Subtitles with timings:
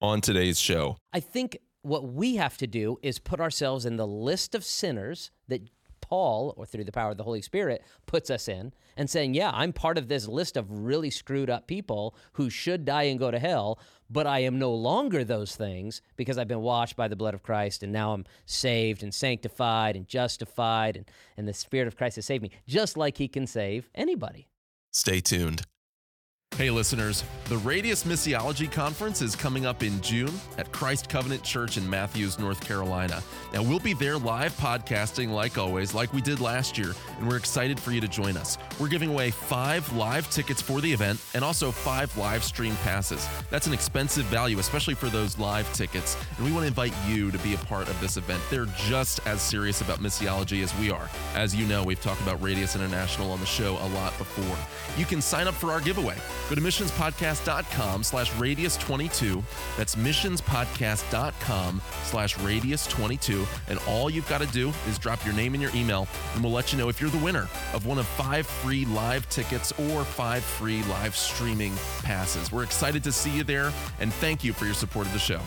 [0.00, 0.96] on today's show.
[1.12, 5.30] I think what we have to do is put ourselves in the list of sinners
[5.48, 5.62] that
[6.00, 9.50] Paul, or through the power of the Holy Spirit, puts us in and saying, Yeah,
[9.52, 13.32] I'm part of this list of really screwed up people who should die and go
[13.32, 17.16] to hell, but I am no longer those things because I've been washed by the
[17.16, 21.88] blood of Christ and now I'm saved and sanctified and justified and, and the Spirit
[21.88, 24.48] of Christ has saved me, just like He can save anybody.
[24.92, 25.62] Stay tuned.
[26.56, 31.76] Hey, listeners, the Radius Missiology Conference is coming up in June at Christ Covenant Church
[31.76, 33.22] in Matthews, North Carolina.
[33.52, 37.36] Now, we'll be there live podcasting like always, like we did last year, and we're
[37.36, 38.56] excited for you to join us.
[38.80, 43.28] We're giving away five live tickets for the event and also five live stream passes.
[43.50, 47.30] That's an expensive value, especially for those live tickets, and we want to invite you
[47.32, 48.42] to be a part of this event.
[48.48, 51.10] They're just as serious about missiology as we are.
[51.34, 54.56] As you know, we've talked about Radius International on the show a lot before.
[54.98, 56.16] You can sign up for our giveaway.
[56.48, 59.42] Go to missionspodcast.com slash radius22.
[59.76, 63.46] That's missionspodcast.com slash radius22.
[63.68, 66.52] And all you've got to do is drop your name and your email, and we'll
[66.52, 70.04] let you know if you're the winner of one of five free live tickets or
[70.04, 72.52] five free live streaming passes.
[72.52, 75.40] We're excited to see you there, and thank you for your support of the show.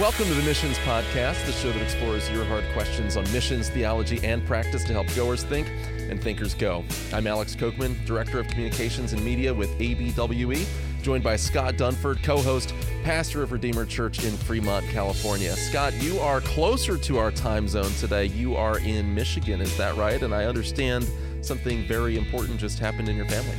[0.00, 4.22] Welcome to the Missions Podcast, the show that explores your hard questions on missions, theology,
[4.22, 5.70] and practice to help goers think
[6.10, 6.84] and thinkers go.
[7.14, 10.66] I'm Alex Kochman, Director of Communications and Media with ABWE,
[11.00, 15.56] joined by Scott Dunford, co host, pastor of Redeemer Church in Fremont, California.
[15.56, 18.26] Scott, you are closer to our time zone today.
[18.26, 20.22] You are in Michigan, is that right?
[20.22, 21.08] And I understand
[21.40, 23.56] something very important just happened in your family.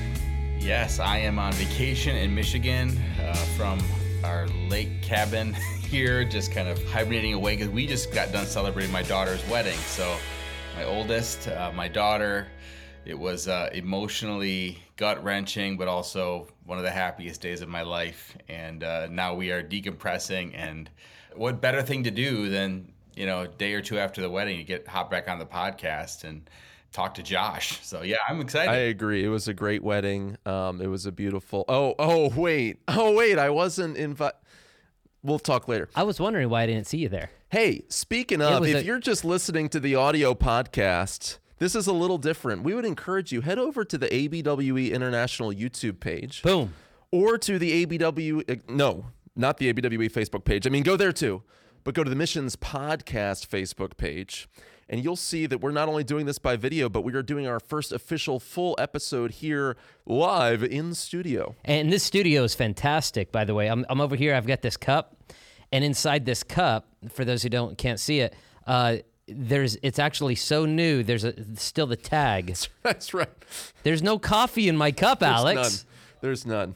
[0.59, 3.79] Yes, I am on vacation in Michigan uh, from
[4.23, 8.91] our lake cabin here, just kind of hibernating away because we just got done celebrating
[8.91, 9.77] my daughter's wedding.
[9.79, 10.17] So,
[10.75, 12.47] my oldest, uh, my daughter,
[13.05, 17.81] it was uh, emotionally gut wrenching, but also one of the happiest days of my
[17.81, 18.37] life.
[18.49, 20.51] And uh, now we are decompressing.
[20.53, 20.89] And
[21.35, 24.57] what better thing to do than, you know, a day or two after the wedding,
[24.57, 26.49] you get hop back on the podcast and
[26.91, 27.79] talk to Josh.
[27.85, 28.71] So yeah, I'm excited.
[28.71, 29.23] I agree.
[29.23, 30.37] It was a great wedding.
[30.45, 31.65] Um, it was a beautiful.
[31.67, 32.77] Oh, oh, wait.
[32.87, 33.37] Oh, wait.
[33.37, 34.35] I wasn't invited.
[35.23, 35.89] We'll talk later.
[35.95, 37.31] I was wondering why I didn't see you there.
[37.49, 41.93] Hey, speaking of, if a- you're just listening to the audio podcast, this is a
[41.93, 42.63] little different.
[42.63, 46.73] We would encourage you head over to the ABWE International YouTube page Boom.
[47.11, 50.65] or to the ABW uh, no, not the ABWE Facebook page.
[50.67, 51.43] I mean, go there too.
[51.83, 54.49] But go to the Missions Podcast Facebook page
[54.89, 57.47] and you'll see that we're not only doing this by video, but we are doing
[57.47, 59.75] our first official full episode here
[60.05, 61.55] live in studio.
[61.65, 63.67] And this studio is fantastic, by the way.
[63.67, 64.33] I'm, I'm over here.
[64.33, 65.15] I've got this cup,
[65.71, 70.35] and inside this cup, for those who don't can't see it, uh, there's it's actually
[70.35, 71.03] so new.
[71.03, 72.55] There's a, still the tag.
[72.83, 73.29] That's right.
[73.83, 75.57] There's no coffee in my cup, There's Alex.
[75.57, 75.71] none.
[76.21, 76.75] There's none.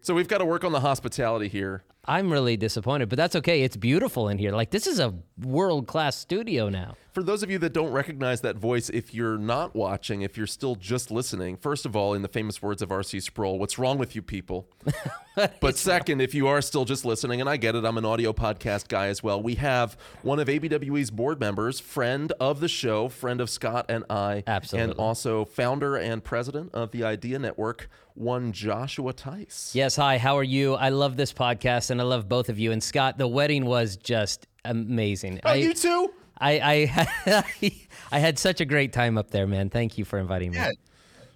[0.00, 1.82] So we've got to work on the hospitality here.
[2.06, 3.62] I'm really disappointed, but that's okay.
[3.62, 4.52] It's beautiful in here.
[4.52, 6.96] Like this is a world class studio now.
[7.12, 10.48] For those of you that don't recognize that voice, if you're not watching, if you're
[10.48, 13.20] still just listening, first of all, in the famous words of R.C.
[13.20, 14.68] Sproul, what's wrong with you people?
[15.60, 18.32] but second, if you are still just listening, and I get it, I'm an audio
[18.32, 23.08] podcast guy as well, we have one of ABWE's board members, friend of the show,
[23.08, 24.90] friend of Scott and I, Absolutely.
[24.90, 29.72] and also founder and president of the Idea Network, one Joshua Teis.
[29.72, 30.18] Yes, hi.
[30.18, 30.74] How are you?
[30.74, 32.72] I love this podcast, and I love both of you.
[32.72, 35.40] And Scott, the wedding was just amazing.
[35.44, 36.12] Oh, I, you too?
[36.38, 36.86] I,
[37.26, 37.72] I,
[38.12, 39.70] I had such a great time up there, man.
[39.70, 40.58] Thank you for inviting me.
[40.58, 40.70] Yeah.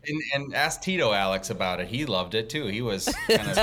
[0.09, 1.89] And, and ask Tito Alex about it.
[1.89, 2.67] He loved it too.
[2.67, 3.59] He was kind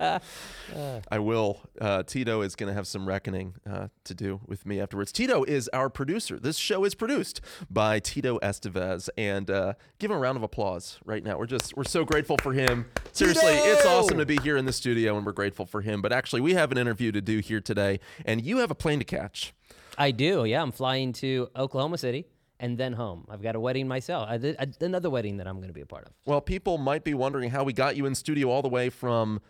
[0.00, 0.22] of
[1.10, 1.60] I will.
[1.80, 5.12] Uh, Tito is going to have some reckoning uh, to do with me afterwards.
[5.12, 6.38] Tito is our producer.
[6.38, 10.98] This show is produced by Tito Estevez, and uh, give him a round of applause
[11.04, 11.38] right now.
[11.38, 12.86] We're just we're so grateful for him.
[13.12, 16.02] Seriously, it's awesome to be here in the studio, and we're grateful for him.
[16.02, 18.98] But actually, we have an interview to do here today, and you have a plane
[18.98, 19.54] to catch.
[19.98, 20.44] I do.
[20.44, 22.26] Yeah, I'm flying to Oklahoma City
[22.60, 23.26] and then home.
[23.30, 24.28] I've got a wedding myself.
[24.28, 26.12] I I, another wedding that I'm going to be a part of.
[26.24, 29.40] Well, people might be wondering how we got you in studio all the way from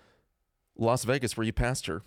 [0.76, 2.02] Las Vegas, where you pastor.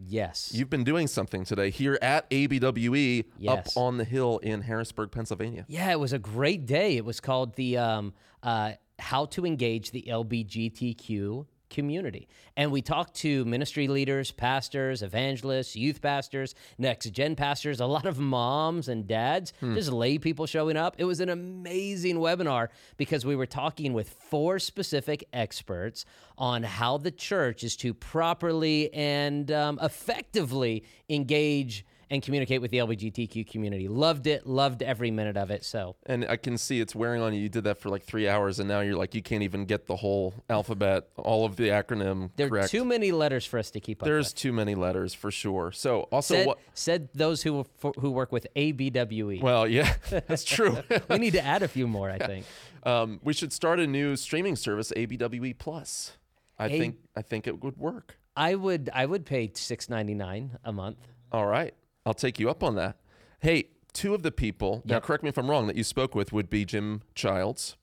[0.00, 0.52] Yes.
[0.54, 3.52] You've been doing something today here at ABWE Yes.
[3.58, 5.64] up on the hill in Harrisburg, Pennsylvania.
[5.68, 6.96] Yeah, it was a great day.
[6.96, 12.28] It was called the um, uh, How to Engage the LBGTQ Community.
[12.56, 18.06] And we talked to ministry leaders, pastors, evangelists, youth pastors, next gen pastors, a lot
[18.06, 20.96] of moms and dads, just lay people showing up.
[20.98, 26.04] It was an amazing webinar because we were talking with four specific experts
[26.36, 32.78] on how the church is to properly and um, effectively engage and communicate with the
[32.78, 33.86] LGBTQ community.
[33.88, 35.64] Loved it, loved every minute of it.
[35.64, 37.40] So, And I can see it's wearing on you.
[37.40, 39.86] You did that for like three hours, and now you're like, you can't even get
[39.86, 43.80] the whole alphabet, all of the acronym there are too many letters for us to
[43.80, 44.12] keep up with.
[44.12, 44.34] There's with.
[44.36, 45.70] too many letters for sure.
[45.72, 46.58] So also, Said, what?
[46.74, 47.66] said those who
[47.98, 49.40] who work with ABWE.
[49.42, 50.78] Well, yeah, that's true.
[51.08, 52.46] we need to add a few more, I think.
[52.84, 56.12] um, we should start a new streaming service, ABWE Plus.
[56.58, 58.18] I A- think I think it would work.
[58.36, 60.98] I would I would pay six ninety nine a month.
[61.32, 61.74] All right,
[62.08, 62.96] I'll take you up on that.
[63.40, 66.32] Hey, two of the people now, correct me if I'm wrong, that you spoke with
[66.32, 67.76] would be Jim Childs,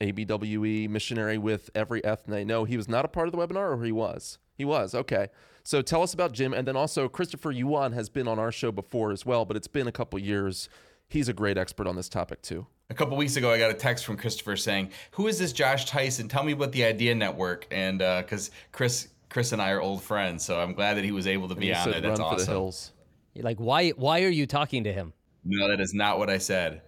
[0.00, 2.46] ABWE missionary with EveryEthne.
[2.46, 4.38] No, he was not a part of the webinar, or he was.
[4.54, 5.28] He was okay.
[5.62, 8.72] So tell us about Jim, and then also Christopher Yuan has been on our show
[8.72, 10.70] before as well, but it's been a couple years.
[11.06, 12.66] He's a great expert on this topic too.
[12.88, 15.84] A couple weeks ago, I got a text from Christopher saying, "Who is this Josh
[15.84, 16.28] Tyson?
[16.28, 20.02] Tell me about the Idea Network." And uh, because Chris, Chris and I are old
[20.02, 22.00] friends, so I'm glad that he was able to be on said, there.
[22.00, 22.99] That's "Run for the hills." You're
[23.36, 25.12] like, why why are you talking to him?
[25.44, 26.82] No, that is not what I said.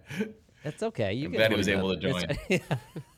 [0.63, 1.13] That's okay.
[1.13, 1.77] You I'm glad he was that.
[1.77, 2.23] able to join.
[2.49, 2.59] Yeah,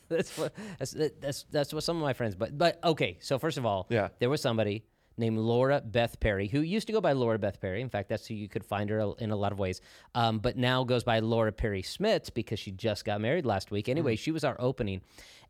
[0.08, 2.34] that's what that's that's that's what some of my friends.
[2.34, 3.18] But but okay.
[3.20, 4.08] So first of all, Yeah.
[4.18, 4.84] there was somebody
[5.18, 7.80] named Laura Beth Perry who used to go by Laura Beth Perry.
[7.80, 9.80] In fact, that's who you could find her in a lot of ways.
[10.14, 13.88] Um, but now goes by Laura Perry Smalts because she just got married last week.
[13.88, 15.00] Anyway, she was our opening,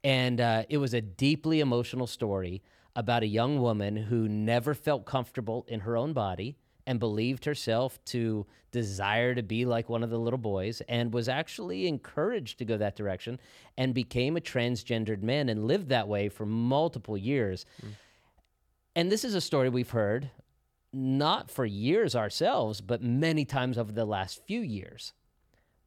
[0.04, 2.62] and uh, it was a deeply emotional story
[2.94, 7.98] about a young woman who never felt comfortable in her own body and believed herself
[8.06, 12.64] to desire to be like one of the little boys and was actually encouraged to
[12.64, 13.40] go that direction
[13.76, 17.64] and became a transgendered man and lived that way for multiple years.
[17.84, 17.88] Mm.
[18.94, 20.30] And this is a story we've heard
[20.92, 25.12] not for years ourselves, but many times over the last few years.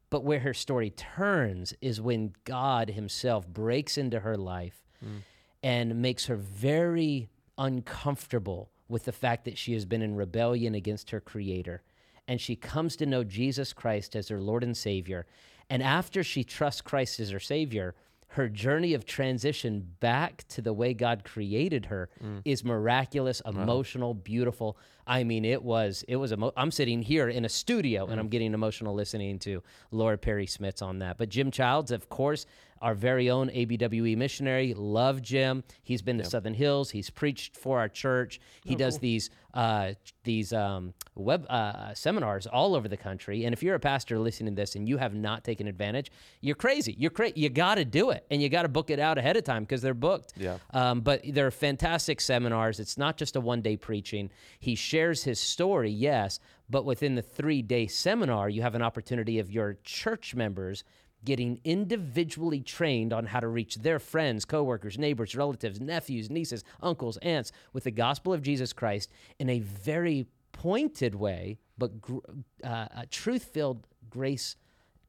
[0.10, 5.22] But where her story turns is when God Himself breaks into her life mm.
[5.64, 11.12] and makes her very uncomfortable with the fact that she has been in rebellion against
[11.12, 11.82] her Creator.
[12.28, 15.26] And she comes to know Jesus Christ as her Lord and Savior.
[15.70, 17.96] And after she trusts Christ as her Savior,
[18.34, 22.42] her journey of transition back to the way God created her mm.
[22.46, 24.78] is miraculous, emotional, beautiful.
[25.08, 28.28] I mean, it was it was emo- I'm sitting here in a studio and I'm
[28.28, 31.18] getting emotional listening to Laura Perry Smalts on that.
[31.18, 32.46] But Jim Childs, of course,
[32.82, 35.64] our very own ABWE missionary, love Jim.
[35.84, 36.92] He's been to Southern Hills.
[36.92, 38.40] He's preached for our church.
[38.64, 39.94] He does these uh,
[40.24, 43.46] these um, web uh, seminars all over the country.
[43.46, 46.12] And if you're a pastor listening to this and you have not taken advantage,
[46.42, 46.96] you're crazy.
[46.98, 47.34] You're crazy.
[47.40, 49.64] You got to do it, and you got to book it out ahead of time
[49.64, 50.34] because they're booked.
[50.38, 50.58] Yeah.
[50.72, 52.80] Um, but they're fantastic seminars.
[52.80, 54.30] It's not just a one day preaching.
[54.60, 56.40] He shares his story, yes,
[56.70, 60.84] but within the three day seminar, you have an opportunity of your church members
[61.26, 67.18] getting individually trained on how to reach their friends, coworkers, neighbors, relatives, nephews, nieces, uncles,
[67.18, 72.20] aunts with the gospel of Jesus Christ in a very pointed way, but gr-
[72.64, 74.56] uh, a truth filled, grace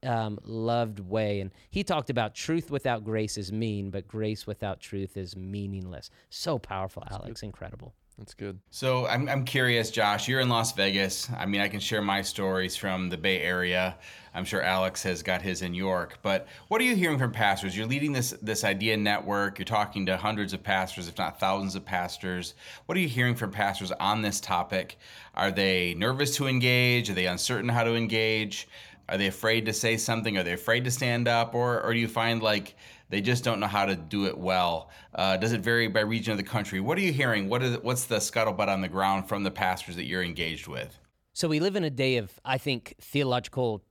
[0.02, 1.40] um, loved way.
[1.40, 6.10] And he talked about truth without grace is mean, but grace without truth is meaningless.
[6.30, 7.42] So powerful, Alex.
[7.42, 7.94] Incredible.
[8.20, 8.58] That's good.
[8.68, 10.28] So I'm, I'm curious, Josh.
[10.28, 11.30] You're in Las Vegas.
[11.38, 13.96] I mean, I can share my stories from the Bay Area.
[14.34, 16.18] I'm sure Alex has got his in York.
[16.20, 17.74] But what are you hearing from pastors?
[17.74, 19.58] You're leading this this idea network.
[19.58, 22.52] You're talking to hundreds of pastors, if not thousands of pastors.
[22.84, 24.98] What are you hearing from pastors on this topic?
[25.34, 27.08] Are they nervous to engage?
[27.08, 28.68] Are they uncertain how to engage?
[29.08, 30.36] Are they afraid to say something?
[30.36, 31.54] Are they afraid to stand up?
[31.54, 32.76] Or, or do you find like
[33.10, 34.90] they just don't know how to do it well?
[35.14, 36.80] Uh, does it vary by region of the country?
[36.80, 37.48] What are you hearing?
[37.48, 40.98] What is, what's the scuttlebutt on the ground from the pastors that you're engaged with?
[41.32, 43.82] So we live in a day of, I think, theological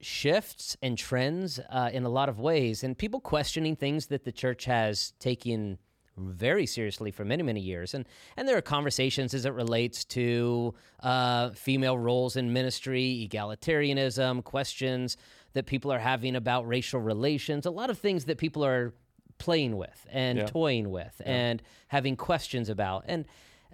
[0.00, 4.32] shifts and trends uh, in a lot of ways, and people questioning things that the
[4.32, 5.78] church has taken
[6.16, 8.06] very seriously for many many years and
[8.36, 15.16] and there are conversations as it relates to uh, female roles in ministry egalitarianism questions
[15.54, 18.92] that people are having about racial relations a lot of things that people are
[19.38, 20.46] playing with and Yeah.
[20.46, 23.24] toying with and having questions about and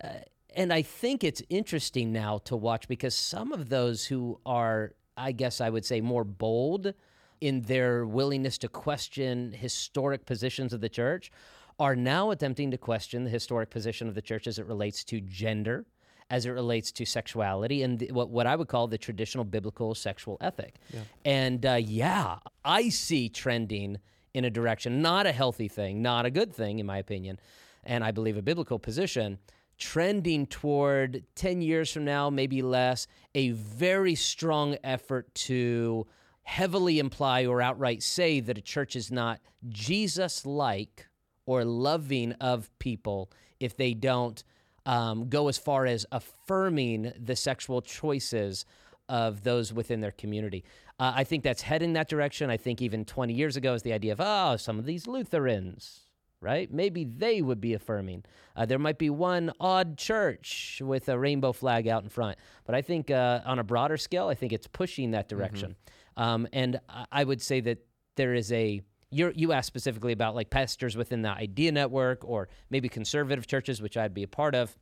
[0.03, 0.09] uh,
[0.57, 5.31] and I think it's interesting now to watch because some of those who are, I
[5.31, 6.93] guess I would say, more bold
[7.41, 11.31] in their willingness to question historic positions of the church
[11.79, 15.21] are now attempting to question the historic position of the church as it relates to
[15.21, 15.87] gender,
[16.31, 19.95] as it relates to sexuality, and the, what, what I would call the traditional biblical
[19.95, 20.77] sexual ethic.
[21.25, 23.99] And uh, yeah, I see trending
[24.33, 27.41] in a direction, not a healthy thing, not a good thing, in my opinion,
[27.83, 29.39] and I believe a biblical position,
[29.77, 36.07] trending toward 10 years from now, maybe less, a very strong effort to
[36.43, 41.09] heavily imply or outright say that a church is not Jesus like
[41.47, 44.45] or loving of people if they don't
[44.87, 48.65] um, go as far as affirming the sexual choices
[49.09, 50.65] of those within their community.
[50.99, 52.49] Uh, I think that's heading that direction.
[52.51, 56.03] I think even 20 years ago is the idea of, oh, some of these Lutherans,
[56.41, 56.73] right?
[56.73, 58.25] Maybe they would be affirming.
[58.55, 62.39] Uh, there might be one odd church with a rainbow flag out in front.
[62.65, 65.75] But I think uh, on a broader scale, I think it's pushing that direction.
[66.17, 66.23] Mm-hmm.
[66.23, 67.79] Um, and I would say that
[68.17, 72.49] there is a you you asked specifically about like pastors within the Idea Network or
[72.71, 74.77] maybe conservative churches, which I'd be a part of.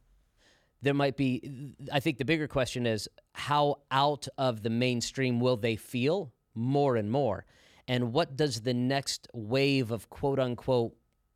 [0.80, 5.56] There might be, I think the bigger question is how out of the mainstream will
[5.56, 7.46] they feel more and more?
[7.88, 10.94] And what does the next wave of quote unquote,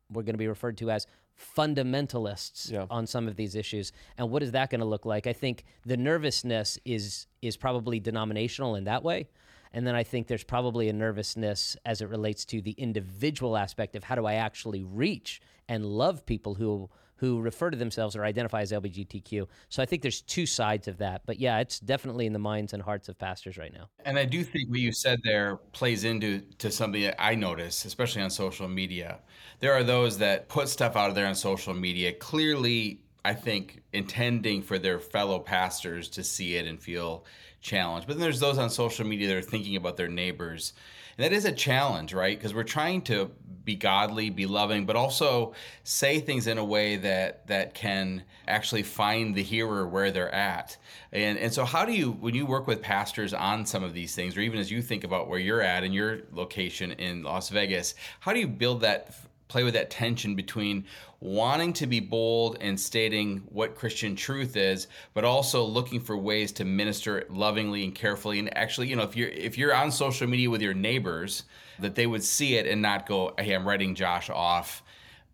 [0.09, 1.07] we're going to be referred to as
[1.55, 2.85] fundamentalists yeah.
[2.89, 3.91] on some of these issues.
[4.17, 5.27] And what is that going to look like?
[5.27, 9.27] I think the nervousness is is probably denominational in that way.
[9.73, 13.95] And then I think there's probably a nervousness as it relates to the individual aspect
[13.95, 16.89] of how do I actually reach and love people who
[17.23, 19.47] who refer to themselves or identify as LGBTQ.
[19.69, 21.21] So I think there's two sides of that.
[21.25, 23.87] But yeah, it's definitely in the minds and hearts of pastors right now.
[24.03, 27.85] And I do think what you said there plays into to something that I notice,
[27.85, 29.19] especially on social media.
[29.61, 34.61] There are those that put stuff out there on social media clearly I think intending
[34.61, 37.25] for their fellow pastors to see it and feel
[37.61, 38.05] challenged.
[38.05, 40.73] But then there's those on social media that are thinking about their neighbors.
[41.17, 42.37] And that is a challenge, right?
[42.37, 43.31] Because we're trying to
[43.65, 45.53] be godly, be loving, but also
[45.83, 50.77] say things in a way that that can actually find the hearer where they're at.
[51.11, 54.15] And and so how do you when you work with pastors on some of these
[54.15, 57.49] things or even as you think about where you're at in your location in Las
[57.49, 59.15] Vegas, how do you build that
[59.53, 60.83] play with that tension between
[61.19, 66.51] wanting to be bold and stating what Christian truth is, but also looking for ways
[66.53, 68.39] to minister lovingly and carefully.
[68.39, 71.43] And actually, you know, if you're if you're on social media with your neighbors,
[71.79, 74.81] that they would see it and not go, "Hey, I'm writing Josh off,"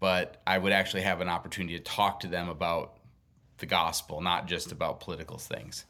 [0.01, 2.97] but I would actually have an opportunity to talk to them about
[3.59, 5.85] the gospel, not just about political things.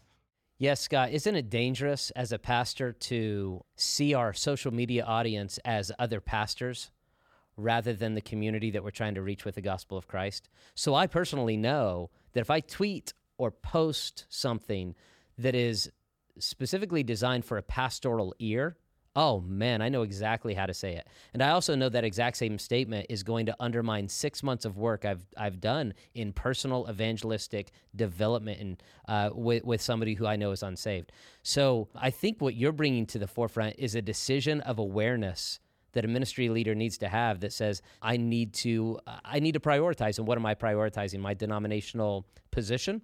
[0.60, 5.92] Yes, Scott, isn't it dangerous as a pastor to see our social media audience as
[5.98, 6.92] other pastors?
[7.60, 10.50] Rather than the community that we're trying to reach with the gospel of Christ.
[10.76, 14.96] So I personally know that if I tweet or post something
[15.38, 15.92] that is
[16.40, 18.78] specifically designed for a pastoral ear,
[19.16, 21.08] oh man, I know exactly how to say it.
[21.34, 24.78] And I also know that exact same statement is going to undermine six months of
[24.78, 30.36] work I've I've done in personal evangelistic development and uh, with with somebody who I
[30.36, 31.12] know is unsaved.
[31.44, 35.60] So I think what you're bringing to the forefront is a decision of awareness
[35.94, 39.54] that a ministry leader needs to have that says I need to uh, I need
[39.54, 41.20] to prioritize and what am I prioritizing?
[41.20, 43.02] My denominational position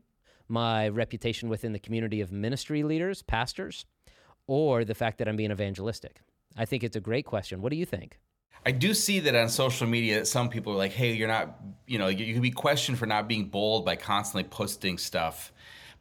[0.47, 3.85] my reputation within the community of ministry leaders pastors
[4.47, 6.21] or the fact that I'm being evangelistic?
[6.55, 7.61] I think it's a great question.
[7.61, 8.19] What do you think?
[8.65, 11.59] I do see that on social media that some people are like hey you're not
[11.85, 15.53] you know you, you can be questioned for not being bold by constantly posting stuff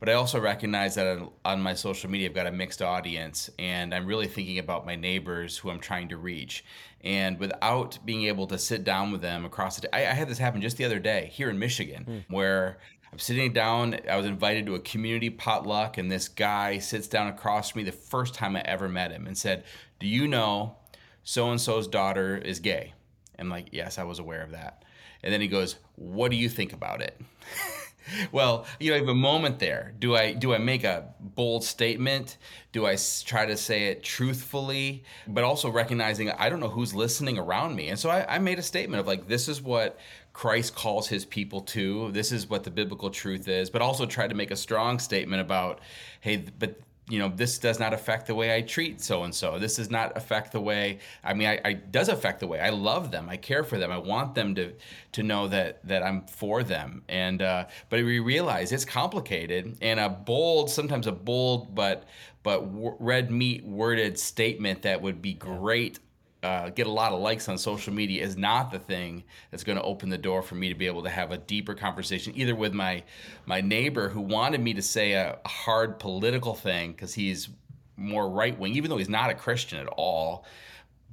[0.04, 3.94] but I also recognize that on my social media, I've got a mixed audience, and
[3.94, 6.62] I'm really thinking about my neighbors who I'm trying to reach.
[7.02, 10.28] And without being able to sit down with them across the day, I, I had
[10.28, 12.24] this happen just the other day here in Michigan, mm.
[12.28, 12.76] where
[13.10, 13.98] I'm sitting down.
[14.06, 17.84] I was invited to a community potluck, and this guy sits down across from me
[17.84, 19.64] the first time I ever met him and said,
[20.00, 20.76] Do you know
[21.22, 22.92] so and so's daughter is gay?
[23.38, 24.84] I'm like, Yes, I was aware of that.
[25.22, 27.18] And then he goes, What do you think about it?
[28.32, 29.94] well, you know, I have a moment there.
[29.98, 32.38] Do I do I make a bold statement?
[32.72, 37.38] Do I try to say it truthfully, but also recognizing I don't know who's listening
[37.38, 37.88] around me?
[37.88, 39.98] And so I, I made a statement of like, this is what
[40.32, 42.10] Christ calls his people to.
[42.10, 45.40] This is what the biblical truth is, but also try to make a strong statement
[45.40, 45.80] about,
[46.20, 49.58] hey, but you know this does not affect the way i treat so and so
[49.58, 52.70] this does not affect the way i mean I, I does affect the way i
[52.70, 53.28] love them.
[53.28, 53.90] I care for them.
[53.90, 54.72] I want them to
[55.12, 57.02] to know that that i'm for them.
[57.08, 62.04] And uh, but we realize it's complicated and a bold sometimes a bold but
[62.42, 62.62] but
[63.00, 65.98] red meat worded statement that would be great
[66.44, 69.78] uh, get a lot of likes on social media is not the thing that's going
[69.78, 72.54] to open the door for me to be able to have a deeper conversation either
[72.54, 73.02] with my
[73.46, 77.48] my neighbor who wanted me to say a, hard political thing because he's
[77.96, 80.44] more right wing even though he's not a christian at all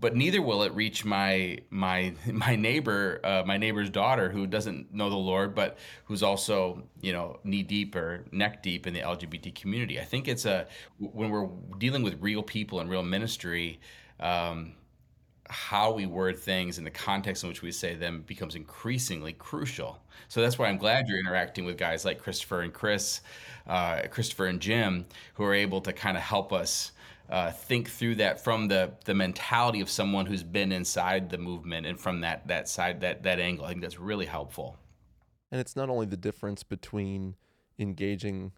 [0.01, 4.93] but neither will it reach my my my neighbor uh, my neighbor's daughter who doesn't
[4.93, 8.99] know the lord but who's also you know knee deep or neck deep in the
[8.99, 9.97] lgbt community.
[9.97, 11.47] I think it's a when we're
[11.77, 13.79] dealing with real people and real ministry
[14.19, 14.73] um,
[15.51, 19.99] how we word things and the context in which we say them becomes increasingly crucial.
[20.29, 23.21] So that's why I'm glad you're interacting with guys like Christopher and Chris,
[23.67, 26.93] uh, Christopher and Jim, who are able to kind of help us
[27.29, 31.85] uh, think through that from the the mentality of someone who's been inside the movement
[31.85, 33.65] and from that that side that that angle.
[33.65, 34.77] I think that's really helpful.
[35.51, 37.35] And it's not only the difference between
[37.77, 38.51] engaging,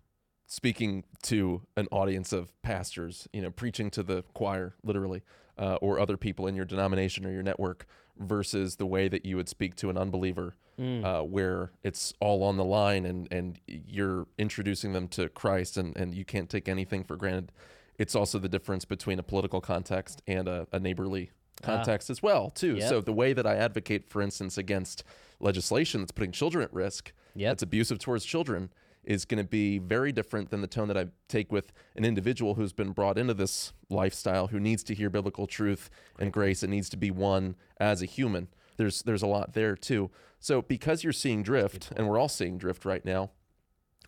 [0.53, 5.23] speaking to an audience of pastors, you know, preaching to the choir, literally,
[5.57, 7.87] uh, or other people in your denomination or your network,
[8.19, 12.57] versus the way that you would speak to an unbeliever, uh, where it's all on
[12.57, 17.03] the line and, and you're introducing them to Christ and, and you can't take anything
[17.03, 17.51] for granted.
[17.97, 21.31] It's also the difference between a political context and a, a neighborly
[21.63, 22.75] context as well, too.
[22.75, 22.89] Yep.
[22.89, 25.03] So the way that I advocate, for instance, against
[25.39, 27.49] legislation that's putting children at risk, Yep.
[27.49, 28.69] that's abusive towards children,
[29.03, 32.55] is going to be very different than the tone that I take with an individual
[32.55, 36.71] who's been brought into this lifestyle, who needs to hear biblical truth and grace, and
[36.71, 38.47] needs to be one as a human.
[38.77, 40.09] There's there's a lot there too.
[40.39, 43.31] So because you're seeing drift, and we're all seeing drift right now,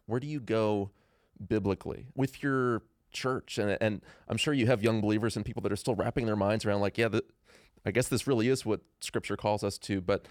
[0.05, 0.91] where do you go
[1.45, 3.57] biblically with your church?
[3.57, 6.35] And and I'm sure you have young believers and people that are still wrapping their
[6.35, 7.23] minds around like, yeah, the,
[7.85, 10.25] I guess this really is what Scripture calls us to, but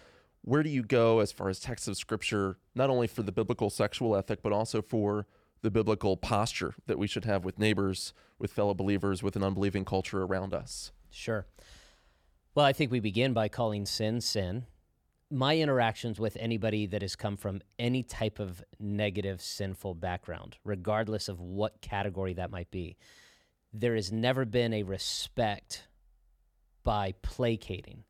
[0.44, 3.70] where do you go as far as texts of Scripture, not only for the biblical
[3.70, 5.26] sexual ethic, but also for
[5.62, 9.86] the biblical posture that we should have with neighbors, with fellow believers, with an unbelieving
[9.86, 10.92] culture around us?
[11.10, 11.46] Sure.
[12.54, 14.66] Well, I think we begin by calling sin sin.
[15.30, 21.28] My interactions with anybody that has come from any type of negative, sinful background, regardless
[21.28, 22.98] of what category that might be,
[23.72, 25.88] there has never been a respect
[26.84, 28.04] by placating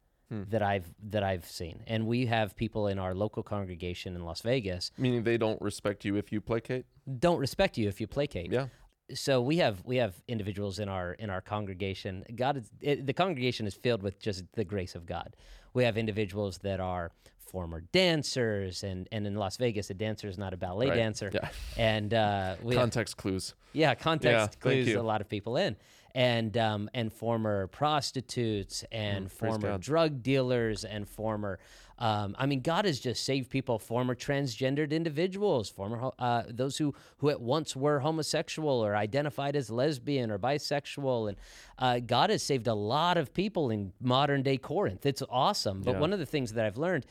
[0.51, 1.83] that I've that I've seen.
[1.87, 6.05] And we have people in our local congregation in Las Vegas Meaning they don't respect
[6.05, 6.85] you if you placate?
[7.19, 8.67] don't respect you if you placate Yeah.
[9.15, 13.13] so we have we have individuals in our in our congregation god is it, the
[13.13, 15.37] congregation is filled with just the grace of god
[15.75, 17.11] we have individuals that are
[17.53, 20.97] former dancers and and in las vegas a dancer is not a ballet Right.
[20.97, 21.49] dancer Yeah.
[21.77, 23.55] and uh we have, Context clues.
[23.75, 25.77] yeah context Yeah, clues a lot of people in
[26.15, 31.59] and um and former prostitutes and Mm, former drug dealers and former
[31.97, 36.93] um, I mean, God has just saved people, former transgendered individuals, former uh, those who
[37.19, 41.39] who at once were homosexual or identified as lesbian or bisexual, and
[41.79, 45.07] uh, God has saved a lot of people in modern day Corinth.
[45.07, 45.83] It's awesome.
[45.83, 46.01] But Yeah.
[46.01, 47.07] one of the things that I've learned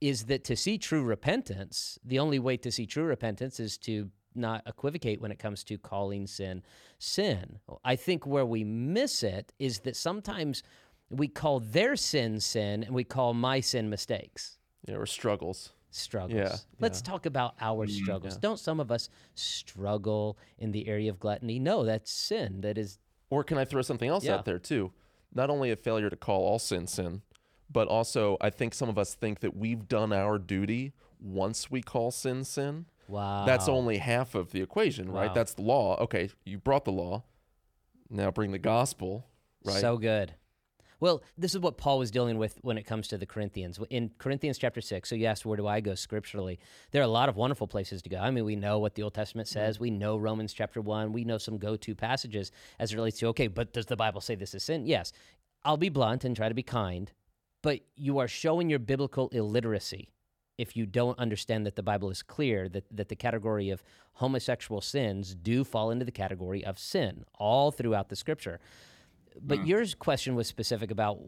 [0.00, 4.10] is that to see true repentance, the only way to see true repentance is to
[4.38, 6.62] not equivocate when it comes to calling sin
[6.98, 7.58] sin.
[7.84, 10.62] I think where we miss it is that sometimes
[11.10, 14.58] we call their sin sin and we call my sin mistakes.
[14.86, 15.72] Yeah, or struggles.
[15.90, 16.38] Struggles.
[16.38, 18.36] Yeah, Let's talk about our mm, struggles.
[18.36, 21.58] Don't some of us struggle in the area of gluttony?
[21.58, 22.60] No, that's sin.
[22.60, 22.98] That is
[23.30, 24.34] Or can I throw something else Yeah.
[24.34, 24.92] out there too?
[25.34, 27.22] Not only a failure to call all sin sin,
[27.70, 31.80] but also I think some of us think that we've done our duty once we
[31.82, 32.86] call sin sin.
[33.08, 33.44] Wow.
[33.44, 35.28] That's only half of the equation, right?
[35.28, 35.34] Wow.
[35.34, 35.96] That's the law.
[36.02, 37.24] Okay, you brought the law.
[38.10, 39.26] Now bring the gospel,
[39.64, 39.80] right?
[39.80, 40.34] So good.
[41.00, 43.78] Well, this is what Paul was dealing with when it comes to the Corinthians.
[43.88, 46.58] In Corinthians chapter 6, so you asked, where do I go scripturally?
[46.90, 48.18] There are a lot of wonderful places to go.
[48.18, 49.60] I mean, we know what the Old Testament mm-hmm.
[49.60, 49.78] says.
[49.78, 51.12] We know Romans chapter 1.
[51.12, 54.20] We know some go to passages as it relates to, okay, but does the Bible
[54.20, 54.86] say this is sin?
[54.86, 55.12] Yes.
[55.64, 57.12] I'll be blunt and try to be kind,
[57.62, 60.10] but you are showing your biblical illiteracy
[60.58, 63.82] if you don't understand that the Bible is clear that, that the category of
[64.14, 68.60] homosexual sins do fall into the category of sin all throughout the scripture.
[69.40, 71.20] But your question was specific about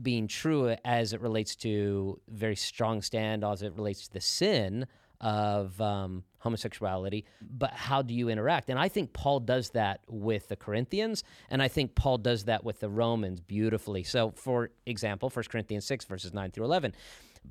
[0.00, 4.86] being true as it relates to very strong stand as it relates to the sin
[5.20, 7.24] of um, homosexuality.
[7.40, 8.68] But how do you interact?
[8.70, 12.64] And I think Paul does that with the Corinthians, and I think Paul does that
[12.64, 14.02] with the Romans beautifully.
[14.02, 16.94] So, for example, 1 Corinthians 6, verses 9 through 11.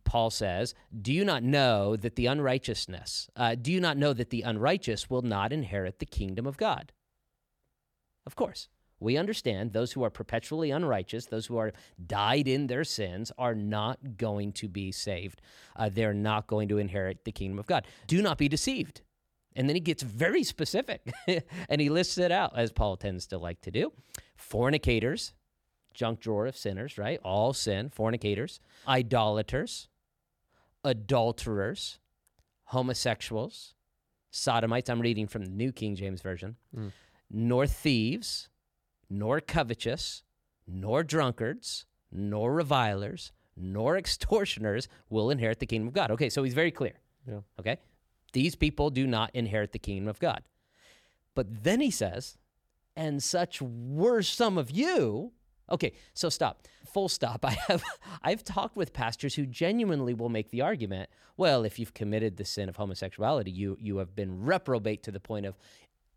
[0.04, 4.30] Paul says, Do you not know that the unrighteousness, uh, do you not know that
[4.30, 6.92] the unrighteous will not inherit the kingdom of God?
[8.26, 8.68] Of course.
[9.02, 11.74] We understand those who are perpetually unrighteous, those who are
[12.06, 15.42] died in their sins, are not going to be saved.
[15.76, 17.88] Uh, they're not going to inherit the kingdom of God.
[18.06, 19.02] Do not be deceived.
[19.56, 21.12] And then he gets very specific
[21.68, 23.92] and he lists it out, as Paul tends to like to do.
[24.36, 25.34] Fornicators,
[25.94, 27.20] junk drawer of sinners, right?
[27.24, 29.88] All sin, fornicators, idolaters,
[30.84, 32.00] adulterers,
[32.66, 33.76] homosexuals,
[34.30, 34.90] sodomites.
[34.90, 36.88] I'm reading from the New King James Version, hmm.
[37.30, 38.50] nor thieves,
[39.10, 40.24] nor covetous,
[40.68, 46.12] nor drunkards, nor revilers, nor extortioners will inherit the kingdom of God.
[46.12, 46.94] Okay, so he's very clear.
[47.28, 47.42] Yeah.
[47.60, 47.78] Okay?
[48.34, 50.44] These people do not inherit the kingdom of God.
[51.36, 52.38] But then he says,
[52.96, 55.32] and such were some of you.
[55.72, 56.68] Okay, so stop.
[56.94, 57.46] Full stop.
[57.46, 57.84] I have
[58.22, 62.46] I've talked with pastors who genuinely will make the argument, well, if you've committed the
[62.46, 65.58] sin of homosexuality, you you have been reprobate to the point of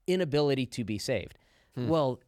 [0.06, 1.38] inability to be saved.
[1.74, 1.88] Hmm.
[1.88, 2.20] Well,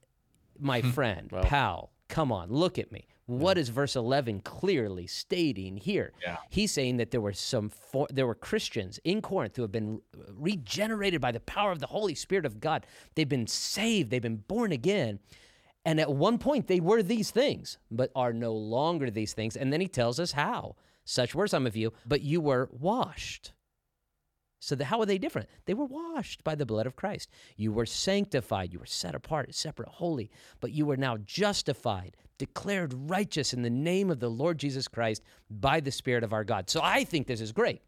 [0.58, 0.90] my hmm.
[0.90, 3.06] friend, pal, come on, look at me.
[3.26, 3.60] What hmm.
[3.60, 6.12] is verse 11 clearly stating here?
[6.22, 6.36] Yeah.
[6.48, 10.00] He's saying that there were some for, there were Christians in Corinth who have been
[10.32, 12.86] regenerated by the power of the Holy Spirit of God.
[13.14, 15.18] They've been saved, they've been born again.
[15.86, 19.56] And at one point they were these things, but are no longer these things.
[19.56, 20.74] And then he tells us how.
[21.04, 23.52] Such were some of you, but you were washed.
[24.58, 25.48] So the, how are they different?
[25.66, 27.30] They were washed by the blood of Christ.
[27.56, 28.72] You were sanctified.
[28.72, 30.28] You were set apart, separate, holy.
[30.58, 35.22] But you were now justified, declared righteous in the name of the Lord Jesus Christ
[35.48, 36.68] by the Spirit of our God.
[36.68, 37.80] So I think this is great.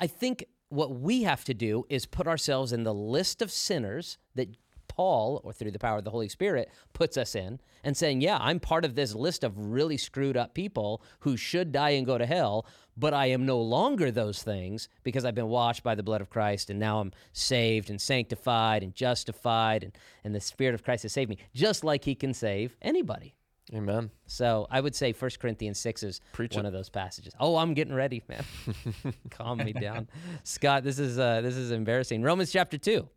[0.00, 4.18] I think what we have to do is put ourselves in the list of sinners
[4.34, 4.48] that
[4.94, 8.38] Paul, or through the power of the Holy Spirit, puts us in and saying, Yeah,
[8.40, 12.16] I'm part of this list of really screwed up people who should die and go
[12.16, 12.64] to hell,
[12.96, 16.30] but I am no longer those things because I've been washed by the blood of
[16.30, 21.02] Christ and now I'm saved and sanctified and justified and, and the Spirit of Christ
[21.02, 23.34] has saved me, just like He can save anybody.
[23.74, 24.10] Amen.
[24.26, 26.68] So I would say 1 Corinthians 6 is Preach one it.
[26.68, 27.32] of those passages.
[27.40, 28.44] Oh, I'm getting ready, man.
[29.30, 30.06] Calm me down.
[30.44, 32.22] Scott, this is uh, this is embarrassing.
[32.22, 33.08] Romans chapter 2.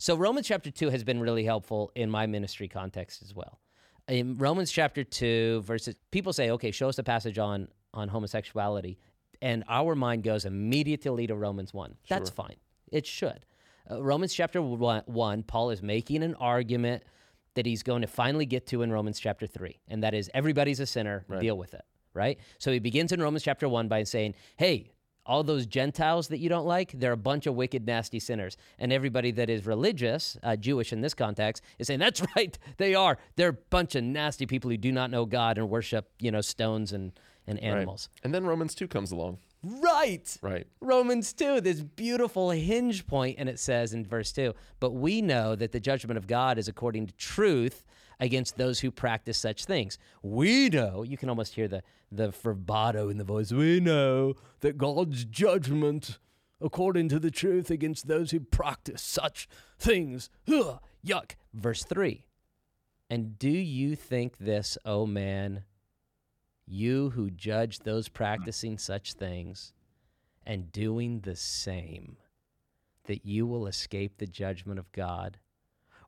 [0.00, 3.60] So Romans chapter 2 has been really helpful in my ministry context as well.
[4.08, 8.98] In Romans chapter 2 verses people say, "Okay, show us a passage on on homosexuality."
[9.42, 11.98] And our mind goes immediately to Romans 1.
[12.08, 12.56] That's fine.
[12.90, 13.44] It should.
[13.90, 17.02] Uh, Romans chapter 1, 1, Paul is making an argument
[17.54, 20.80] that he's going to finally get to in Romans chapter 3, and that is everybody's
[20.80, 21.84] a sinner, deal with it,
[22.14, 22.38] right?
[22.58, 24.92] So he begins in Romans chapter 1 by saying, "Hey,
[25.30, 28.56] all those Gentiles that you don't like, they're a bunch of wicked, nasty sinners.
[28.80, 32.96] And everybody that is religious, uh, Jewish in this context, is saying, that's right, they
[32.96, 33.16] are.
[33.36, 36.40] They're a bunch of nasty people who do not know God and worship, you know,
[36.40, 37.12] stones and,
[37.46, 37.64] and Right.
[37.64, 38.08] animals.
[38.24, 39.38] And then Romans 2 comes along.
[39.62, 40.36] Right.
[40.42, 40.66] Right.
[40.80, 45.54] Romans 2, this beautiful hinge point, and it says in verse 2 But we know
[45.54, 47.84] that the judgment of God is according to truth
[48.20, 49.98] against those who practice such things.
[50.22, 54.78] We know, you can almost hear the, the vibrato in the voice, we know that
[54.78, 56.18] God's judgment
[56.60, 60.28] according to the truth against those who practice such things.
[60.52, 61.32] Ugh, yuck.
[61.54, 62.26] Verse 3
[63.08, 65.64] And do you think this, O man,
[66.66, 69.72] you who judge those practicing such things
[70.46, 72.16] and doing the same,
[73.04, 75.38] that you will escape the judgment of God?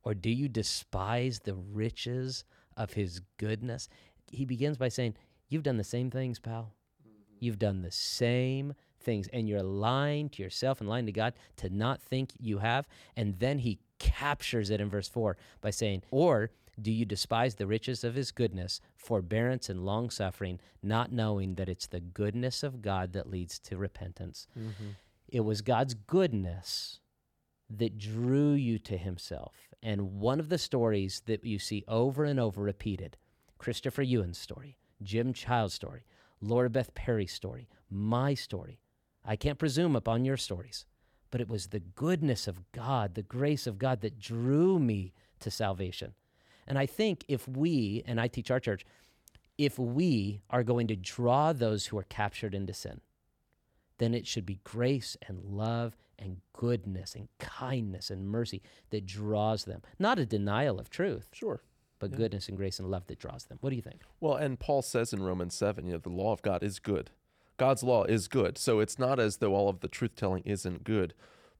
[0.04, 2.44] Or do you despise the riches
[2.76, 3.88] of his goodness?
[4.30, 5.14] He begins by saying,
[5.48, 6.72] You've done the same things, pal.
[7.06, 7.36] Mm-hmm.
[7.40, 11.68] You've done the same things, and you're lying to yourself and lying to God to
[11.68, 12.88] not think you have.
[13.16, 17.66] And then he captures it in verse 4 by saying, Or do you despise the
[17.66, 22.80] riches of his goodness, forbearance, and long suffering, not knowing that it's the goodness of
[22.80, 24.46] God that leads to repentance?
[24.58, 24.90] Mm-hmm.
[25.28, 27.00] It was God's goodness
[27.70, 29.71] that drew you to himself.
[29.82, 33.16] And one of the stories that you see over and over repeated
[33.58, 36.04] Christopher Yuan's story, Jim Child's story,
[36.40, 38.78] Laura Beth Perry's story, my story.
[39.24, 40.84] I can't presume upon your stories,
[41.30, 45.50] but it was the goodness of God, the grace of God that drew me to
[45.50, 46.14] salvation.
[46.66, 48.84] And I think if we, and I teach our church,
[49.58, 53.00] if we are going to draw those who are captured into sin,
[53.98, 59.64] then it should be grace and love and goodness and kindness and mercy that draws
[59.64, 59.82] them.
[59.98, 61.62] Not a denial of truth, Sure.
[61.98, 63.58] but goodness and grace and love that draws them.
[63.60, 64.02] What do you think?
[64.20, 67.10] Well, and Paul says in Romans 7, you know, the law of God is good.
[67.58, 68.58] God's law is good.
[68.58, 71.14] So it's not as though all of the truth telling isn't good,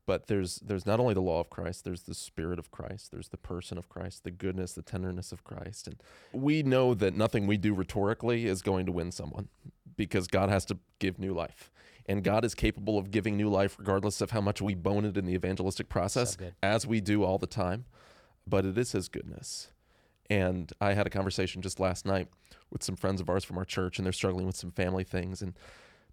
[0.05, 3.29] but there's there's not only the law of Christ, there's the spirit of Christ, there's
[3.29, 5.87] the person of Christ, the goodness, the tenderness of Christ.
[5.87, 5.97] And
[6.33, 9.49] we know that nothing we do rhetorically is going to win someone
[9.97, 11.71] because God has to give new life.
[12.07, 15.17] And God is capable of giving new life regardless of how much we bone it
[15.17, 16.55] in the evangelistic process, good.
[16.63, 17.85] as we do all the time.
[18.47, 19.69] But it is his goodness.
[20.29, 22.29] And I had a conversation just last night
[22.71, 25.43] with some friends of ours from our church, and they're struggling with some family things.
[25.43, 25.55] And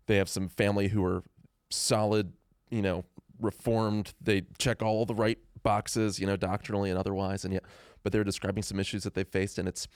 [0.06, 1.24] they have some family who are
[1.70, 2.34] solid,
[2.70, 3.06] you know,
[3.40, 4.14] reformed.
[4.22, 7.46] They check all the right boxes, you know, doctrinally and otherwise.
[7.46, 7.64] And yet,
[8.04, 9.88] but they're describing some issues that they faced, and it's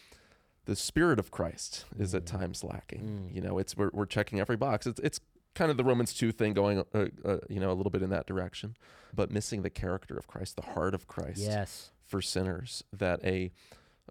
[0.66, 3.30] the spirit of Christ is at times lacking.
[3.34, 4.88] You know, it's we're, we're checking every box.
[4.88, 5.20] It's it's
[5.56, 8.10] kind of the Romans two thing going, uh, uh, you know, a little bit in
[8.10, 8.76] that direction,
[9.14, 11.92] but missing the character of Christ, the heart of Christ Yes.
[12.06, 13.52] for sinners that a,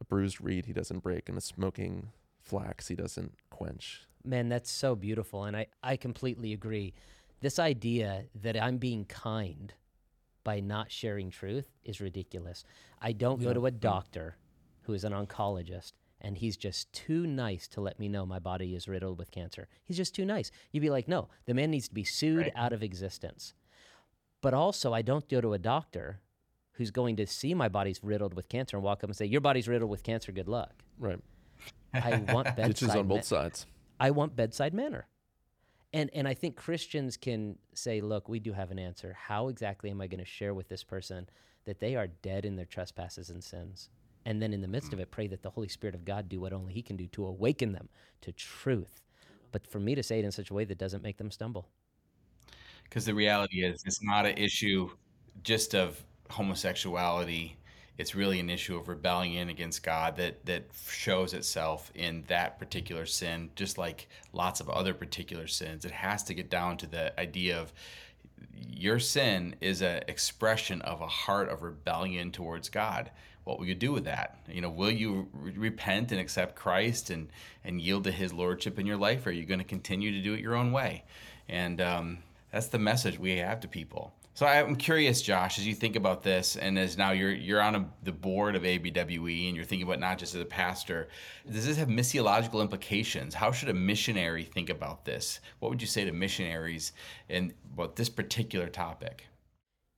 [0.01, 2.11] a bruised reed he doesn't break and a smoking
[2.41, 4.03] flax he doesn't quench.
[4.25, 5.45] Man, that's so beautiful.
[5.45, 6.95] And I, I completely agree.
[7.41, 9.75] This idea that I'm being kind
[10.45, 12.62] by not sharing truth is ridiculous.
[13.01, 14.37] I don't go to a doctor
[14.83, 18.75] who is an oncologist and he's just too nice to let me know my body
[18.75, 19.69] is riddled with cancer.
[19.85, 20.51] He's just too nice.
[20.71, 23.53] You'd be like, no, the man needs to be sued out of existence.
[24.41, 26.21] But also, I don't go to a doctor
[26.73, 29.41] who's going to see my body's riddled with cancer and walk up and say, Your
[29.41, 30.83] body's riddled with cancer, good luck.
[30.99, 31.21] Right.
[31.93, 33.67] I want bedside on both sides.
[34.01, 35.07] I want bedside manner.
[35.93, 39.17] And and I think Christians can say, look, we do have an answer.
[39.19, 41.29] How exactly am I going to share with this person
[41.67, 43.91] that they are dead in their trespasses and sins?
[44.25, 46.41] And then in the midst of it, pray that the Holy Spirit of God do
[46.41, 47.89] what only He can do to awaken them
[48.23, 49.03] to truth.
[49.51, 51.69] But for me to say it in such a way that doesn't make them stumble.
[52.85, 54.91] Because the reality is, it's not an issue
[55.43, 57.57] just of homosexuality.
[57.99, 63.07] It's really an issue of rebellion against God that that shows itself in that particular
[63.07, 65.85] sin, just like lots of other particular sins.
[65.85, 67.73] It has to get down to the idea of
[68.71, 73.11] your sin is an expression of a heart of rebellion towards God.
[73.44, 74.38] What will you do with that?
[74.48, 77.28] You know, will you re- repent and accept Christ and
[77.64, 79.26] and yield to His lordship in your life?
[79.26, 81.05] Or are you going to continue to do it your own way?
[81.48, 82.18] And um,
[82.50, 84.12] that's the message we have to people.
[84.35, 87.74] So I'm curious, Josh, as you think about this, and as now you're you're on
[87.74, 91.09] a, the board of ABWE, and you're thinking about not just as a pastor,
[91.50, 93.35] does this have missiological implications?
[93.35, 95.40] How should a missionary think about this?
[95.59, 96.92] What would you say to missionaries
[97.28, 99.26] in about this particular topic?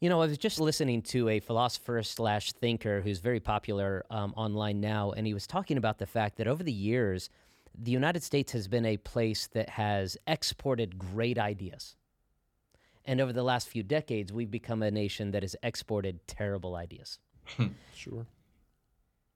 [0.04, 4.34] You know, I was just listening to a philosopher slash thinker who's very popular um,
[4.36, 7.30] online now, and he was talking about the fact that over the years,
[7.74, 11.96] the United States has been a place that has exported great ideas.
[13.06, 17.18] And over the last few decades, we've become a nation that has exported terrible ideas.
[17.94, 18.26] Sure.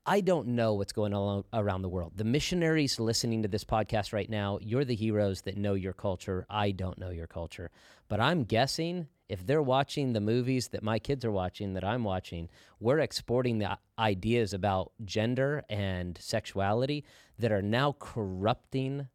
[0.05, 2.13] I don't know what's going on around the world.
[2.17, 6.45] The missionaries listening to this podcast right now, you're the heroes that know your culture.
[6.51, 7.71] I don't know your culture.
[8.09, 12.03] But I'm guessing if they're watching the movies that my kids are watching, that I'm
[12.05, 12.49] watching,
[12.81, 17.05] we're exporting the ideas about gender and sexuality
[17.39, 19.09] that are now corrupting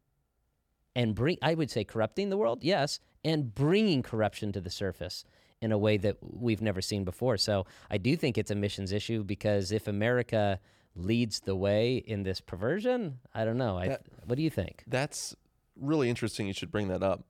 [0.96, 5.24] and bring I would say corrupting the world, yes, and bringing corruption to the surface
[5.60, 7.36] in a way that we've never seen before.
[7.36, 10.60] So I do think it's a missions issue because if America
[10.94, 13.78] leads the way in this perversion, I don't know.
[13.78, 14.84] I, That- what do you think?
[14.86, 15.34] That's
[15.80, 16.46] really interesting.
[16.46, 17.24] You should bring that up.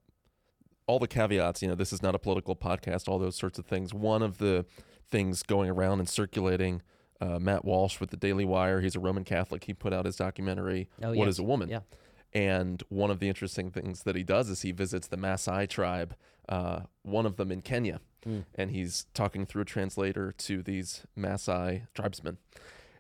[0.86, 3.64] All the caveats, you know, this is not a political podcast, all those sorts of
[3.64, 3.94] things.
[3.94, 4.66] One of the
[5.10, 6.82] things going around and circulating,
[7.20, 9.64] uh, Matt Walsh with the Daily Wire, he's a Roman Catholic.
[9.64, 11.28] He put out his documentary, Oh, What yes.
[11.28, 11.70] is a Woman?
[11.70, 11.80] Yeah.
[12.34, 16.14] And one of the interesting things that he does is he visits the Maasai tribe,
[16.48, 18.44] uh, one of them in Kenya, Mm.
[18.54, 22.38] and he's talking through a translator to these Maasai tribesmen.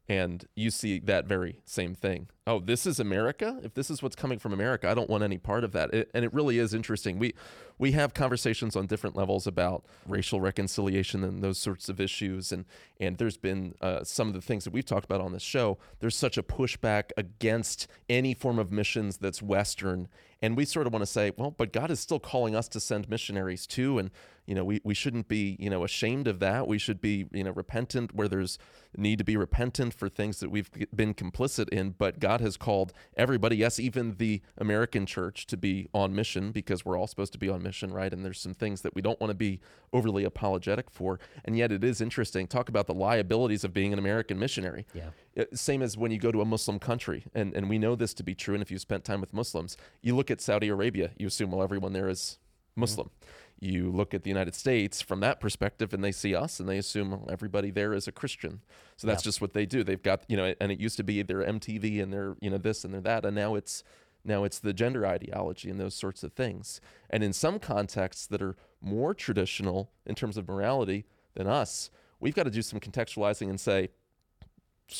[0.06, 2.28] And you see that very same thing.
[2.46, 3.58] Oh, this is America?
[3.62, 5.94] If this is what's coming from America, I don't want any part of that.
[5.94, 7.18] It, and it really is interesting.
[7.18, 7.34] We
[7.78, 12.52] we have conversations on different levels about racial reconciliation and those sorts of issues.
[12.52, 12.66] And
[13.00, 15.78] and there's been uh, some of the things that we've talked about on this show.
[16.00, 20.08] There's such a pushback against any form of missions that's Western.
[20.42, 22.80] And we sort of want to say, well, but God is still calling us to
[22.80, 23.98] send missionaries too.
[23.98, 24.10] And
[24.46, 26.66] you know, we, we shouldn't be, you know, ashamed of that.
[26.66, 28.58] We should be, you know, repentant where there's
[28.96, 31.94] need to be repentant for things that we've been complicit in.
[31.98, 36.84] But God has called everybody, yes, even the American church, to be on mission because
[36.84, 38.12] we're all supposed to be on mission, right?
[38.12, 39.60] And there's some things that we don't want to be
[39.92, 41.18] overly apologetic for.
[41.44, 42.46] And yet it is interesting.
[42.46, 44.86] Talk about the liabilities of being an American missionary.
[44.94, 45.10] Yeah.
[45.36, 48.14] Uh, Same as when you go to a Muslim country, and, and we know this
[48.14, 48.54] to be true.
[48.54, 51.62] And if you spent time with Muslims, you look at Saudi Arabia, you assume, well,
[51.62, 52.38] everyone there is
[52.76, 53.10] Muslim.
[53.60, 56.76] You look at the United States from that perspective, and they see us, and they
[56.78, 58.60] assume oh, everybody there is a Christian.
[58.96, 59.28] So that's Yeah.
[59.28, 59.82] just what they do.
[59.82, 62.58] They've got you know, and it used to be their MTV and their you know
[62.58, 63.82] this and their that, and now it's
[64.24, 66.80] now it's the gender ideology and those sorts of things.
[67.10, 71.90] And in some contexts that are more traditional in terms of morality than us,
[72.20, 73.90] we've got to do some contextualizing and say,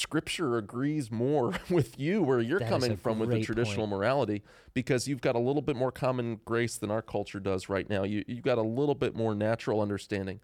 [0.05, 3.91] Scripture agrees more with you where you're That is coming from with the traditional point.
[3.99, 4.43] morality
[4.73, 8.03] because you've got a little bit more common grace than our culture does right now.
[8.03, 10.41] You, you've got a little bit more natural understanding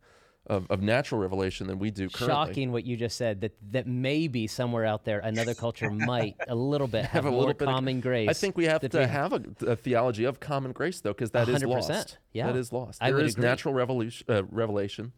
[0.47, 2.27] of, of natural revelation than we do currently.
[2.29, 6.55] Shocking what you just said that that maybe somewhere out there another culture might a
[6.55, 8.29] little bit have, Have a little bit of- common grace.
[8.29, 11.49] I think we have to have a, a theology of common grace, though, because that
[11.49, 12.19] is 100%, lost.
[12.33, 12.47] yeah.
[12.47, 13.01] That is lost.
[13.01, 13.45] There is agree.
[13.45, 15.13] natural revolution, uh, revelation.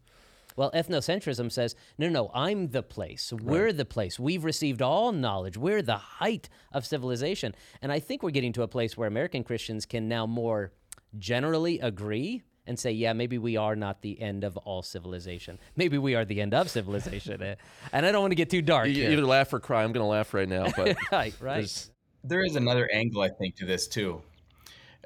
[0.55, 3.31] Well, ethnocentrism says, no, no, I'm the place.
[3.33, 4.19] We're the place.
[4.19, 5.57] We've received all knowledge.
[5.57, 7.55] We're the height of civilization.
[7.81, 10.71] And I think we're getting to a place where American Christians can now more
[11.17, 15.59] generally agree and say, yeah, maybe we are not the end of all civilization.
[15.75, 17.41] Maybe we are the end of civilization.
[17.43, 17.55] Eh,
[17.91, 19.11] and I don't want to get too dark You here.
[19.11, 19.83] either laugh or cry.
[19.83, 21.55] I'm going to laugh right now, but right, right.
[21.55, 21.89] there's-
[22.23, 24.21] There is another angle, I think, to this too,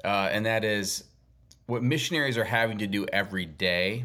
[0.04, 1.02] uh, and that is
[1.66, 4.04] what missionaries are having to do every day,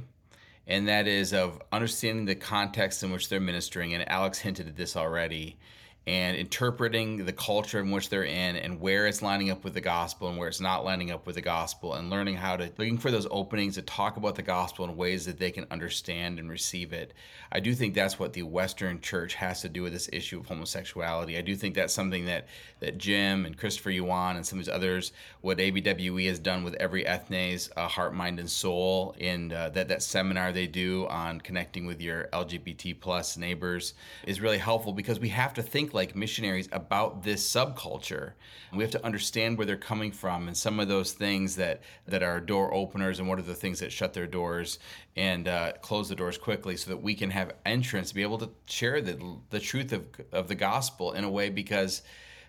[0.68, 3.94] and that is of understanding the context in which they're ministering.
[3.94, 5.58] And Alex hinted at this already,
[6.06, 9.82] and interpreting the culture in which they're in and where it's lining up with the
[9.82, 12.98] gospel and where it's not lining up with the gospel and learning how to looking
[12.98, 16.50] for those openings to talk about the gospel in ways that they can understand and
[16.50, 17.14] receive it.
[17.54, 20.48] I do think that's what the Western church has to do with this issue of
[20.48, 21.38] homosexuality.
[21.38, 22.48] I do think that's something that
[22.82, 26.78] that Jim and Christopher Yuan and some of these others, what ABWE has done with
[26.80, 31.86] EveryEthne's uh, heart, mind, and soul in uh, that that seminar they do on connecting
[31.86, 33.94] with your LGBT plus neighbors
[34.28, 38.34] is really helpful because we have to think like missionaries about this subculture.
[38.74, 42.24] We have to understand where they're coming from and some of those things that that
[42.24, 44.80] are door openers and what are the things that shut their doors
[45.16, 48.50] and uh, close the doors quickly so that we can have entrance, be able to
[48.66, 52.02] share the the truth of of the gospel in a way because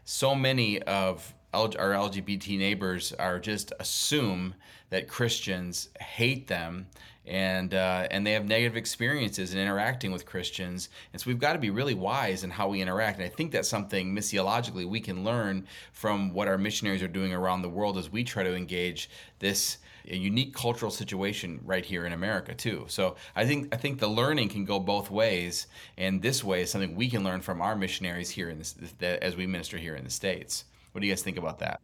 [0.05, 4.55] so many of our LGBT neighbors are just assume
[4.91, 6.87] that Christians hate them
[7.27, 10.89] and uh, and they have negative experiences in interacting with Christians.
[11.13, 13.19] And so we've got to be really wise in how we interact.
[13.19, 17.33] And I think that's something missiologically we can learn from what our missionaries are doing
[17.33, 19.09] around the world as we try to engage
[19.39, 22.85] this unique cultural situation right here in America too.
[22.89, 26.71] So I think I think the learning can go both ways, and this way is
[26.71, 30.05] something we can learn from our missionaries here in this as we minister here in
[30.05, 30.65] the states.
[30.93, 31.81] What do you guys think about that?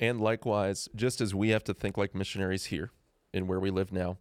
[0.00, 2.90] And likewise, just as we have to think like missionaries here
[3.32, 4.18] in where we live now,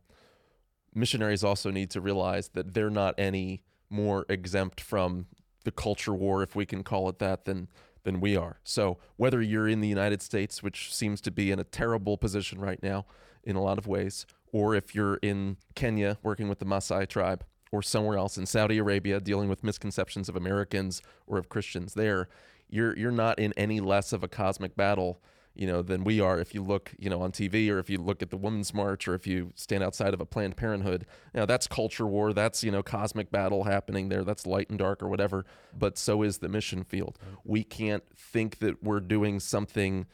[0.95, 5.27] missionaries also need to realize that they're not any more exempt from
[5.63, 7.67] the culture war, if we can call it that, than
[8.03, 8.59] than we are.
[8.65, 12.59] So whether you're in the United States, which seems to be in a terrible position
[12.59, 13.05] right now
[13.45, 17.45] in a lot of ways, or if you're in Kenya working with the Maasai tribe,
[17.73, 22.29] or somewhere else in Saudi Arabia dealing with misconceptions of Americans or of Christians there,
[22.69, 25.21] you're you're not in any less of a cosmic battle
[25.55, 27.97] you know, than we are if you look, you know, on TV or if you
[27.99, 31.05] look at the Women's March or if you stand outside of a Planned Parenthood.
[31.33, 32.33] You know, that's culture war.
[32.33, 34.23] That's, you know, cosmic battle happening there.
[34.23, 35.45] That's light and dark or whatever.
[35.77, 37.19] But so is the mission field.
[37.43, 40.07] We can't think that we're doing something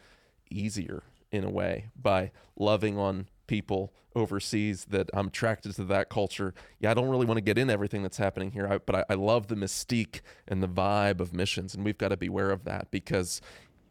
[0.49, 6.53] easier in a way by loving on people overseas that I'm attracted to that culture.
[6.79, 9.13] Yeah, I don't really want to get in everything that's happening here, but I, I,
[9.13, 12.63] love the mystique and the vibe of missions, and we've got to be aware of
[12.65, 13.41] that because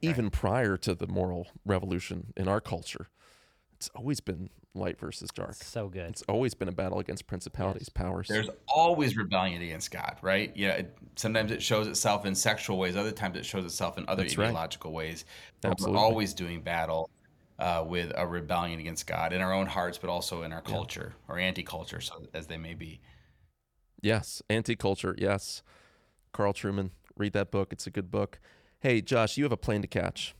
[0.00, 3.08] even prior to the moral revolution in our culture,
[3.74, 5.54] it's always been light versus dark.
[5.54, 6.10] So good.
[6.10, 7.88] It's always been a battle against principalities, yes.
[7.90, 8.28] powers.
[8.28, 10.52] There's always rebellion against God, right?
[10.54, 10.70] Yeah.
[10.70, 12.96] It, sometimes it shows itself in sexual ways.
[12.96, 14.96] Other times it shows itself in other That's ideological right.
[14.96, 15.24] ways.
[15.64, 15.96] Absolutely.
[15.96, 17.10] We're always doing battle
[17.58, 21.14] uh, with a rebellion against God in our own hearts, but also in our culture
[21.14, 21.34] yeah.
[21.34, 23.00] or anti-culture, so as they may be.
[24.00, 25.16] Yes, anti-culture.
[25.18, 25.62] Yes,
[26.32, 26.90] Carl Trueman.
[27.16, 27.72] Read that book.
[27.72, 28.38] It's a good book.
[28.80, 30.36] Hey, Josh, you have a plane to catch.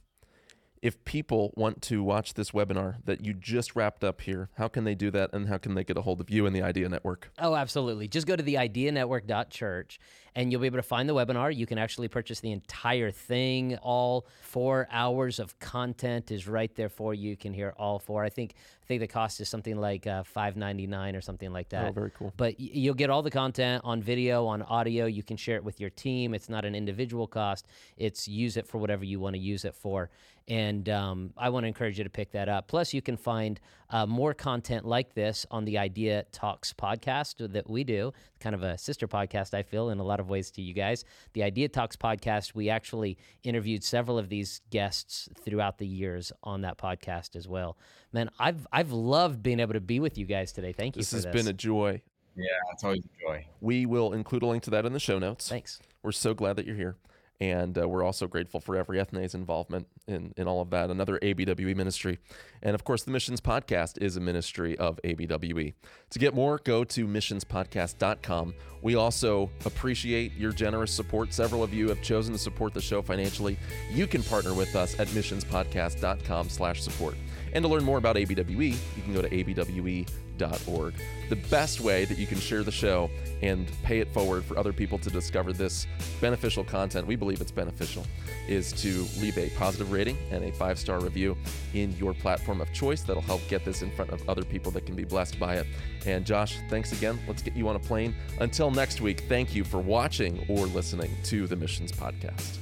[0.81, 4.85] If people want to watch this webinar that you just wrapped up here, how can
[4.85, 6.88] they do that and how can they get a hold of you and the Idea
[6.88, 7.33] Network?
[7.40, 8.07] Oh, absolutely.
[8.07, 9.98] Just go to the idea ideanetwork.church
[10.34, 11.54] and you'll be able to find the webinar.
[11.54, 13.76] You can actually purchase the entire thing.
[13.78, 17.30] All four hours of content is right there for you.
[17.30, 18.24] You can hear all four.
[18.24, 21.52] I think I think the cost is something like uh, five ninety nine or something
[21.52, 21.88] like that.
[21.88, 22.32] Oh, very cool.
[22.36, 25.06] But y- you'll get all the content on video, on audio.
[25.06, 26.34] You can share it with your team.
[26.34, 27.66] It's not an individual cost.
[27.96, 30.10] It's use it for whatever you want to use it for.
[30.48, 32.68] And um, I want to encourage you to pick that up.
[32.68, 33.60] Plus, you can find
[33.90, 38.62] uh, more content like this on the Idea Talks podcast that we do, kind of
[38.62, 41.04] a sister podcast, I feel, in a lot of ways to you guys.
[41.33, 46.62] The Idea Talks podcast, we actually interviewed several of these guests throughout the years on
[46.62, 47.76] that podcast as well.
[48.12, 50.72] Man, I've I've loved being able to be with you guys today.
[50.72, 51.00] Thank you.
[51.00, 51.33] This has this.
[51.33, 52.02] been a joy.
[52.37, 53.46] Yeah, it's always a joy.
[53.61, 55.48] We will include a link to that in the show notes.
[55.48, 55.81] Thanks.
[56.02, 56.96] We're so glad that you're here.
[57.40, 60.90] And uh, we're also grateful for EveryEthne's involvement in, in all of that.
[60.90, 62.18] Another ABWE ministry.
[62.62, 65.74] And of course, the Missions Podcast is a ministry of ABWE.
[66.11, 68.55] To get more, go to missionspodcast.com.
[68.83, 71.33] We also appreciate your generous support.
[71.33, 73.57] Several of you have chosen to support the show financially.
[73.92, 77.14] You can partner with us at missionspodcast.com slash support.
[77.52, 80.94] And to learn more about ABWE, you can go to abwe.org.
[81.28, 83.11] The best way that you can share the show
[83.42, 85.87] and pay it forward for other people to discover this
[86.20, 88.06] beneficial content, we believe it's beneficial,
[88.48, 91.37] is to leave a positive rating and a five star review
[91.74, 93.02] in your platform of choice.
[93.02, 95.66] That'll help get this in front of other people that can be blessed by it.
[96.06, 97.18] And Josh, thanks again.
[97.26, 98.14] Let's get you on a plane.
[98.40, 102.58] Until next week, thank you for watching or listening to the Missions Podcast.